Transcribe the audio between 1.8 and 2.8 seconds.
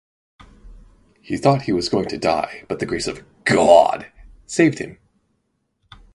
going to die but